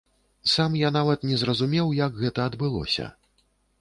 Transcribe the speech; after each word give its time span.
Сам 0.53 0.77
я 0.79 0.89
нават 0.95 1.27
не 1.31 1.37
зразумеў, 1.41 1.93
як 1.99 2.17
гэта 2.25 2.39
адбылося. 2.53 3.05